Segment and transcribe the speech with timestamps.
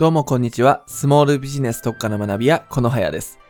[0.00, 0.84] どうもこんにちは。
[0.86, 3.40] スモールビジネス特化の学び屋、このはやです。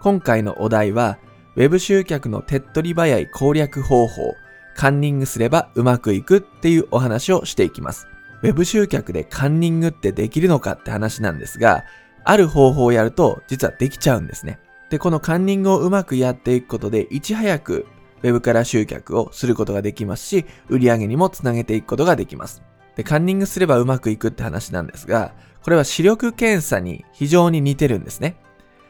[0.00, 1.18] 今回のお題は、
[1.54, 4.34] ウェブ集客の手っ取り早い攻略方法、
[4.74, 8.06] カンニングすればうまくいくっていうお話をしていきます。
[8.42, 11.84] ウェブ集客でカンニングってできるのかって話なんですが、
[12.24, 14.60] ある方法をやると実はできちゃうんですね。
[14.88, 17.86] で、このカンニングをうまくやっていくことで、いち早く
[18.22, 22.62] ウェブから集客をすることができますし、売り上げにもつなげていくことができます。
[22.98, 28.34] で、カンニングすればうまくいくって話なんですが、これは視力検査に非常に似てるんですね。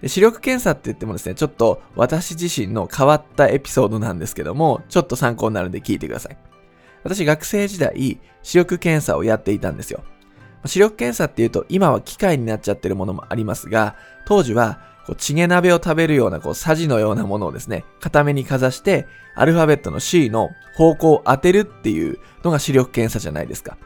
[0.00, 6.36] で視力検査って言ってもですね、ちょっと私自身の変わったエピソードなんですけども、ちょっと参考になるんで聞いてください。
[7.04, 10.02] 私学生時代、視力検査をやっていたんですよ。
[10.64, 23.76] 視力検査っていうと今は機械になっちゃってるものもありますが、当時はこうチゲ鍋を食べるようなこうサジのようなものをですね、固めにかざして、アルファベットの C の方向を当てるっていうのが視力検査じゃないですか。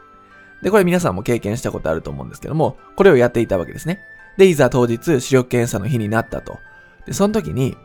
[0.62, 4.00] で、これ皆さんも経験したことあると思うんですけども、これをやっていたわけですね。
[4.36, 6.58] で、いざ当日視力検査の日になったと。
[7.06, 7.76] で、その時に、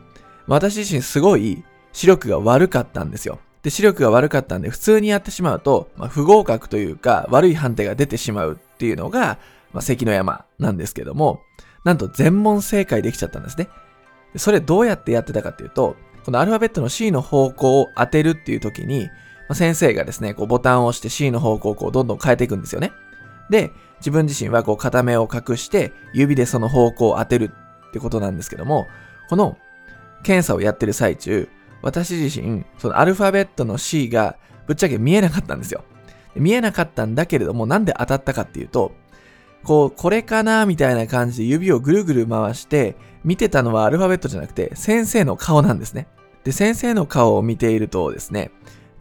[0.46, 1.62] 私自身すごい
[1.92, 3.38] 視力が悪かったんですよ。
[3.62, 9.38] で、視力が悪かったんで、普通にやってしまうと、まあ、不合格というか、悪い判定が出てしまうっていうのが、
[9.72, 11.40] まあ、関の山なんですけども、
[11.84, 13.68] なんと全問正解できちゃったんですね。
[14.36, 19.08] それどうやってやってたかっていうと、このアルファベットの C の方向を当てるっていう時に、
[19.50, 22.92] ま、先生がですね、こうボタンを押して C の方向をこうどんどん変えていくんですよね。
[23.50, 27.50] で、自分自身はこう片目を隠して指でその方向を当てる
[27.88, 28.86] ってことなんですけども、
[29.28, 29.58] この
[30.22, 31.48] 検査をやってる最中、
[31.82, 34.36] 私自身、そのアルファベットの C が
[34.68, 35.82] ぶっちゃけ見えなかったんですよ。
[36.36, 38.92] 見えなかったんだけれども、なんで当たったかっていうと、
[39.64, 46.06] こう、これかなみたいな感じで指をぐるぐる回して、見てたのはアルファベットじゃなくて、先生の顔なんですね。
[46.44, 48.52] で、先生の顔を見ているとですね、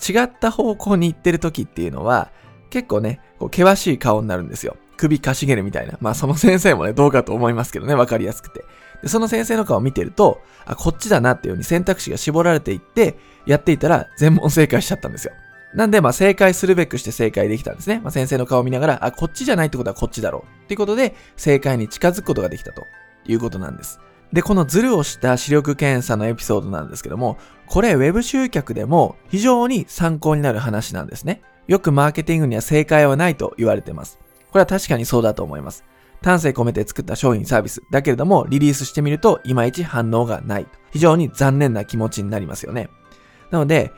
[0.08, 2.32] 違った方向に行ってる時っていうのは、
[2.70, 4.78] 結構ね、こう険しい顔になるんですよ。
[4.98, 5.98] 首かしげるみたいな。
[6.02, 8.66] まあその先生もね、どうかと思いますけどね、わかりやすくて。
[9.02, 15.34] で、その先生の顔を見てると、あ、こっちだなっていうように選択肢が絞られていって、やっていたら全問正解しちゃったんですよ。
[15.74, 18.02] なんで、まあ正解するべくして正解できたんですね。
[18.04, 20.64] まあ先生の顔を見ながら、あ、こっちじゃないってことはこっちだろう。
[20.66, 22.86] っていうことで、正解に近づくことができたと
[23.26, 24.00] いうことなんです。
[24.34, 31.42] で、このズルをした視力検査のエピソードなんですけども、これ Web 集客でも非常に参考になる話なんですね。
[31.68, 34.20] よくマーケティングには正解はないと言われてます。
[34.52, 35.84] これは確かにそうだと思います。
[36.22, 40.68] 丹精込めて作った商品サービスだけれどもリリースしてみるといまいち反応がない。
[40.92, 42.90] 非常に残念な気持ちになりますよね。
[43.52, 43.92] なので、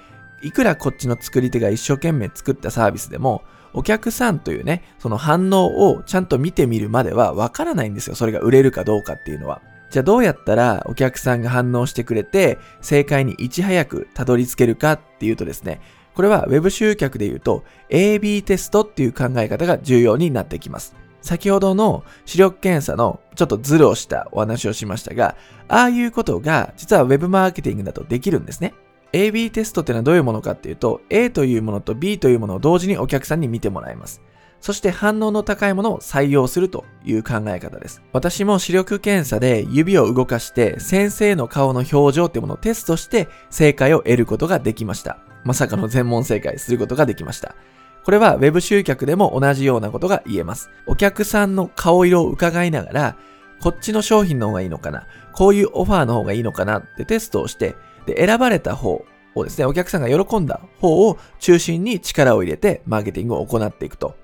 [0.44, 3.44] いくらこっちの作り手が一生懸命作ったサービスでも、
[3.74, 8.16] お客さんというね、その反応をちゃんと見てみるまではわからないんですよ。
[8.16, 9.62] それが売れるかどうかっていうのは。
[9.91, 15.81] じゃあどうやったらお客さんが反応してくれて正解にいち早くたどり着けるかっていうとですね、
[16.16, 20.96] これは Web 集客で言うと AB テストっていう考え方が重要になってきます。
[21.22, 25.35] 先ほどの視力検査のちょっとズルをしたお話をしましたが、
[25.68, 28.73] ああいうことが実は Web マーケティングだとできるんですね。
[29.12, 34.22] AB テストってのはどういうものかっていうと、A というものと B というものを同時にお客さんに見てもらいます。
[34.61, 38.01] そして反応の高いものを採用するという考え方です。
[38.13, 45.17] 私も視力検査で指を動かして先生の顔の表情っていうものをテストして正解を得ることができました。
[45.44, 47.55] まさかの全問正解することができました。
[48.03, 50.69] これは Web 集客でも同じようなことが言えます。
[50.85, 53.17] お客さんの顔色を伺いながら、
[53.61, 57.75] こっちの商品の方がいいのかな、こういうオファーの方がいいのかなってテストをして、
[58.07, 59.05] で、選ばれた方
[59.35, 64.16] をですね、お客さんが喜んだ方を中心に力を入れてマーケティングを行っていくと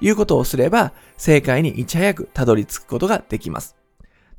[0.00, 3.76] いうことをすれば、正解にいち早くたどり着くことができます。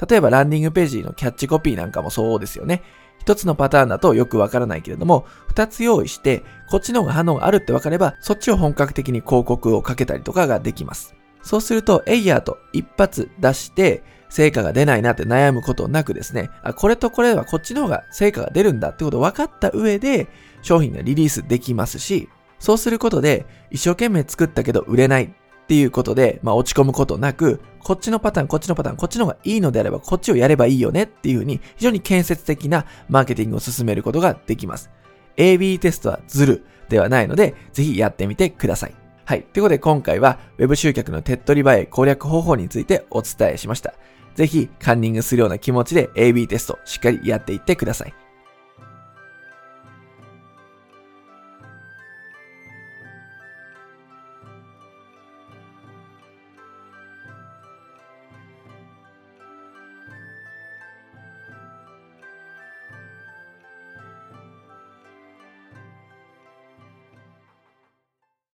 [0.10, 2.84] 例えばランディングページのキャッチコピーなんかもそうですよね。
[3.20, 11.16] 一つのパターンだとよくわからないけれども、二つ用意して、こっちの方が反応があるってわかれば、そっちを本格的に広告をかけたりとかができます。
[11.42, 20.28] そうすると、エイヤーと一発出して、成果が出ないなって悩むことなくですね、あ、これとこれはこっちの方が成果が出るんだってことを分かった上で、
[20.62, 22.30] 商品がリリースできますし、
[22.60, 25.34] そうすることで、一生懸命作ったけど売れない
[25.66, 34.92] っていうことで、まあ落ち込むことなく、こっちのパターン、こっちのパターン、こっちの方がいいのであれば、こっちをやればいいよねっていうふうに、非常に建設的なマーケティングを進めることができます。
[35.38, 38.96] AB テストはズルではないので、ぜひやってみてください。
[39.26, 39.42] はい。
[39.42, 43.96] ということで今回は Web 集客の手っ取り早い攻略方法についてお伝えしました。
[44.36, 48.25] ぜひカンニングするような気持ちで AB テストしっかりやっていってください。